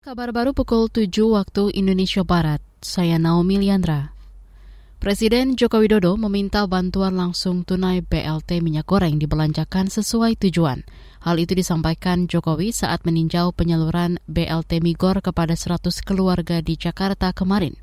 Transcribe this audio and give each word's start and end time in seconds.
Kabar 0.00 0.32
baru 0.32 0.56
pukul 0.56 0.88
7 0.88 1.12
waktu 1.28 1.76
Indonesia 1.76 2.24
Barat. 2.24 2.64
Saya 2.80 3.20
Naomi 3.20 3.60
Liandra. 3.60 4.16
Presiden 4.96 5.60
Joko 5.60 5.84
Widodo 5.84 6.16
meminta 6.16 6.64
bantuan 6.64 7.20
langsung 7.20 7.68
tunai 7.68 8.00
BLT 8.00 8.64
minyak 8.64 8.88
goreng 8.88 9.20
dibelanjakan 9.20 9.92
sesuai 9.92 10.40
tujuan. 10.40 10.88
Hal 11.20 11.36
itu 11.36 11.52
disampaikan 11.52 12.24
Jokowi 12.32 12.72
saat 12.72 13.04
meninjau 13.04 13.52
penyaluran 13.52 14.16
BLT 14.24 14.80
Migor 14.80 15.20
kepada 15.20 15.52
100 15.52 15.92
keluarga 16.00 16.64
di 16.64 16.80
Jakarta 16.80 17.36
kemarin. 17.36 17.76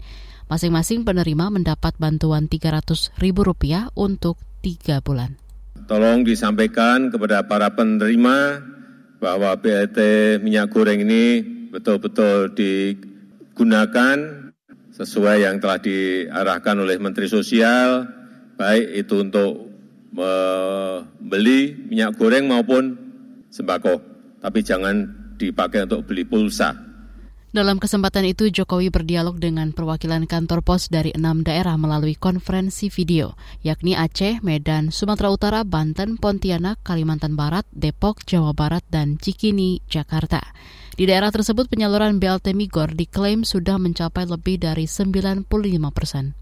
Masing-masing 0.49 1.05
penerima 1.05 1.53
mendapat 1.53 2.01
bantuan 2.01 2.49
Rp300.000 2.49 3.93
untuk 3.93 4.41
tiga 4.65 5.05
bulan. 5.05 5.37
Tolong 5.85 6.25
disampaikan 6.25 7.13
kepada 7.13 7.45
para 7.45 7.69
penerima 7.77 8.65
bahwa 9.21 9.53
BLT 9.53 9.97
minyak 10.41 10.73
goreng 10.73 11.05
ini 11.05 11.56
betul-betul 11.77 12.57
digunakan 12.57 14.17
sesuai 14.97 15.45
yang 15.45 15.61
telah 15.61 15.77
diarahkan 15.77 16.81
oleh 16.81 16.97
Menteri 16.97 17.29
Sosial, 17.29 18.09
baik 18.57 19.05
itu 19.05 19.21
untuk 19.21 19.69
membeli 20.09 21.77
minyak 21.85 22.17
goreng 22.17 22.49
maupun 22.49 22.97
sembako, 23.53 24.01
tapi 24.41 24.65
jangan 24.65 25.05
dipakai 25.37 25.85
untuk 25.85 26.09
beli 26.09 26.25
pulsa. 26.25 26.86
Dalam 27.57 27.81
kesempatan 27.81 28.21
itu, 28.29 28.53
Jokowi 28.53 28.93
berdialog 28.93 29.41
dengan 29.41 29.73
perwakilan 29.73 30.29
kantor 30.29 30.61
pos 30.61 30.93
dari 30.93 31.09
enam 31.17 31.41
daerah 31.41 31.73
melalui 31.73 32.13
konferensi 32.13 32.85
video, 32.93 33.33
yakni 33.65 33.97
Aceh, 33.97 34.45
Medan, 34.45 34.93
Sumatera 34.93 35.33
Utara, 35.33 35.59
Banten, 35.65 36.21
Pontianak, 36.21 36.77
Kalimantan 36.85 37.33
Barat, 37.33 37.65
Depok, 37.73 38.21
Jawa 38.29 38.53
Barat, 38.53 38.85
dan 38.93 39.17
Cikini, 39.17 39.81
Jakarta. 39.89 40.53
Di 40.93 41.09
daerah 41.09 41.33
tersebut 41.33 41.65
penyaluran 41.65 42.21
BLT 42.21 42.53
Migor 42.53 42.93
diklaim 42.93 43.41
sudah 43.41 43.81
mencapai 43.81 44.29
lebih 44.29 44.61
dari 44.61 44.85
95 44.85 45.49
persen. 45.89 46.37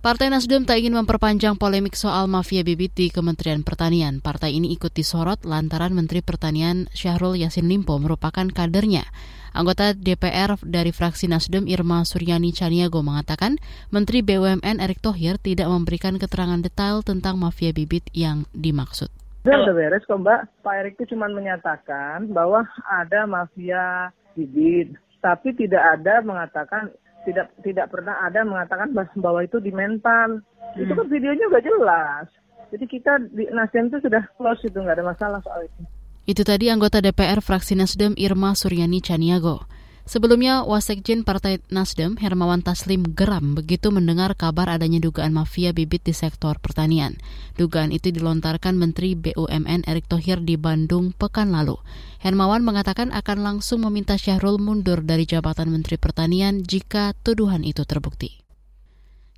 Partai 0.00 0.32
Nasdem 0.32 0.64
tak 0.64 0.80
ingin 0.80 0.96
memperpanjang 0.96 1.60
polemik 1.60 1.92
soal 1.92 2.24
mafia 2.24 2.64
bibit 2.64 2.96
di 2.96 3.12
Kementerian 3.12 3.60
Pertanian. 3.60 4.24
Partai 4.24 4.56
ini 4.56 4.72
ikut 4.72 4.96
disorot 4.96 5.44
lantaran 5.44 5.92
Menteri 5.92 6.24
Pertanian 6.24 6.88
Syahrul 6.96 7.36
Yassin 7.36 7.68
Limpo 7.68 8.00
merupakan 8.00 8.48
kadernya. 8.48 9.04
Anggota 9.52 9.92
DPR 9.92 10.56
dari 10.64 10.96
fraksi 10.96 11.28
Nasdem 11.28 11.68
Irma 11.68 12.00
Suryani 12.08 12.48
Caniago 12.56 13.04
mengatakan 13.04 13.60
Menteri 13.92 14.24
BUMN 14.24 14.80
Erick 14.80 15.04
Thohir 15.04 15.36
tidak 15.36 15.68
memberikan 15.68 16.16
keterangan 16.16 16.64
detail 16.64 17.04
tentang 17.04 17.36
mafia 17.36 17.76
bibit 17.76 18.08
yang 18.16 18.48
dimaksud. 18.56 19.12
Sudah 19.44 19.68
udah 19.68 19.74
beres 19.76 20.08
kok 20.08 20.16
Mbak. 20.16 20.64
Pak 20.64 20.74
Erick 20.80 20.96
itu 20.96 21.12
cuma 21.12 21.28
menyatakan 21.28 22.24
bahwa 22.32 22.64
ada 22.88 23.28
mafia 23.28 24.16
bibit, 24.32 24.96
tapi 25.20 25.52
tidak 25.60 26.00
ada 26.00 26.24
mengatakan 26.24 26.88
tidak 27.24 27.52
tidak 27.60 27.86
pernah 27.92 28.16
ada 28.24 28.40
mengatakan 28.44 28.92
bahwa 28.94 29.40
itu 29.44 29.60
di 29.60 29.72
mental. 29.72 30.40
Hmm. 30.40 30.82
Itu 30.82 30.92
kan 30.96 31.06
videonya 31.08 31.46
udah 31.50 31.62
jelas. 31.62 32.26
Jadi 32.70 32.84
kita 32.86 33.18
di 33.34 33.50
Nasdem 33.50 33.90
itu 33.90 33.98
sudah 33.98 34.22
close 34.38 34.62
itu 34.62 34.78
nggak 34.78 35.02
ada 35.02 35.06
masalah 35.06 35.38
soal 35.42 35.66
itu. 35.66 35.80
Itu 36.28 36.46
tadi 36.46 36.70
anggota 36.70 37.02
DPR 37.02 37.42
fraksi 37.42 37.74
Nasdem 37.74 38.14
Irma 38.14 38.54
Suryani 38.54 39.02
Caniago. 39.02 39.66
Sebelumnya, 40.10 40.66
Wasekjen 40.66 41.22
Partai 41.22 41.62
Nasdem 41.70 42.18
Hermawan 42.18 42.66
Taslim 42.66 43.14
geram 43.14 43.54
begitu 43.54 43.94
mendengar 43.94 44.34
kabar 44.34 44.66
adanya 44.66 44.98
dugaan 44.98 45.30
mafia 45.30 45.70
bibit 45.70 46.02
di 46.02 46.10
sektor 46.10 46.58
pertanian. 46.58 47.14
Dugaan 47.54 47.94
itu 47.94 48.10
dilontarkan 48.10 48.74
Menteri 48.74 49.14
BUMN 49.14 49.86
Erick 49.86 50.10
Thohir 50.10 50.42
di 50.42 50.58
Bandung 50.58 51.14
pekan 51.14 51.54
lalu. 51.54 51.78
Hermawan 52.18 52.66
mengatakan 52.66 53.14
akan 53.14 53.38
langsung 53.38 53.86
meminta 53.86 54.18
Syahrul 54.18 54.58
mundur 54.58 55.06
dari 55.06 55.30
jabatan 55.30 55.70
Menteri 55.70 55.94
Pertanian 55.94 56.66
jika 56.66 57.14
tuduhan 57.22 57.62
itu 57.62 57.86
terbukti. 57.86 58.42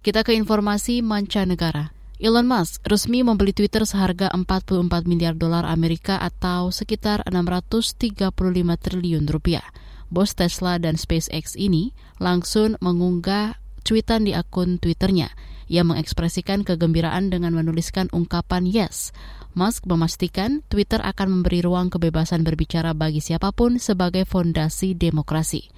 Kita 0.01 0.25
ke 0.25 0.33
informasi 0.33 1.05
mancanegara. 1.05 1.93
Elon 2.17 2.49
Musk 2.49 2.81
resmi 2.89 3.21
membeli 3.21 3.53
Twitter 3.53 3.85
seharga 3.85 4.33
44 4.33 4.89
miliar 5.05 5.37
dolar 5.37 5.69
Amerika 5.69 6.17
atau 6.17 6.73
sekitar 6.73 7.29
635 7.29 8.33
triliun 8.81 9.29
rupiah 9.29 9.69
bos 10.13 10.37
Tesla 10.37 10.77
dan 10.77 11.01
SpaceX 11.01 11.57
ini 11.57 11.97
langsung 12.21 12.77
mengunggah 12.85 13.57
cuitan 13.81 14.29
di 14.29 14.37
akun 14.37 14.77
Twitternya. 14.77 15.33
Ia 15.73 15.89
mengekspresikan 15.89 16.69
kegembiraan 16.69 17.33
dengan 17.33 17.57
menuliskan 17.57 18.13
ungkapan 18.13 18.69
yes. 18.69 19.17
Musk 19.57 19.89
memastikan 19.89 20.61
Twitter 20.69 21.01
akan 21.01 21.41
memberi 21.41 21.65
ruang 21.65 21.89
kebebasan 21.89 22.45
berbicara 22.45 22.93
bagi 22.93 23.25
siapa 23.25 23.57
pun 23.57 23.81
sebagai 23.81 24.29
fondasi 24.29 24.93
demokrasi. 24.93 25.73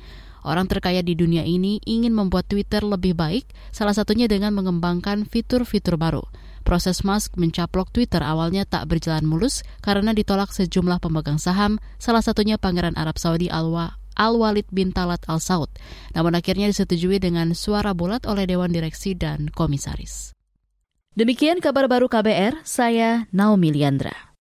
Orang 0.45 0.69
terkaya 0.69 1.01
di 1.01 1.17
dunia 1.17 1.47
ini 1.47 1.81
ingin 1.89 2.13
membuat 2.13 2.51
Twitter 2.51 2.85
lebih 2.85 3.17
baik, 3.17 3.49
salah 3.73 3.97
satunya 3.97 4.29
dengan 4.29 4.53
mengembangkan 4.53 5.25
fitur-fitur 5.25 5.97
baru. 5.97 6.27
Proses 6.67 7.01
Musk 7.01 7.41
mencaplok 7.41 7.89
Twitter 7.95 8.21
awalnya 8.21 8.69
tak 8.69 8.91
berjalan 8.91 9.25
mulus 9.25 9.65
karena 9.81 10.13
ditolak 10.13 10.53
sejumlah 10.53 11.01
pemegang 11.01 11.41
saham, 11.41 11.81
salah 11.97 12.21
satunya 12.21 12.61
Pangeran 12.61 12.97
Arab 12.99 13.17
Saudi 13.17 13.49
Alwa 13.49 14.04
Al-Walid 14.17 14.71
bin 14.73 14.95
Talat 14.95 15.21
Al-Saud. 15.29 15.69
Namun 16.17 16.39
akhirnya 16.39 16.71
disetujui 16.71 17.21
dengan 17.21 17.53
suara 17.53 17.93
bulat 17.93 18.25
oleh 18.25 18.49
Dewan 18.49 18.73
Direksi 18.73 19.13
dan 19.13 19.53
Komisaris. 19.53 20.33
Demikian 21.15 21.63
kabar 21.63 21.87
baru 21.87 22.11
KBR, 22.11 22.67
saya 22.67 23.31
Naomi 23.31 23.71
Liandra. 23.71 24.25